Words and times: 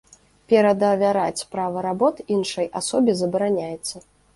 Перадавяраць 0.53 1.45
права 1.53 1.85
работ 1.89 2.25
іншай 2.39 2.67
асобе 2.83 3.11
забараняецца. 3.25 4.09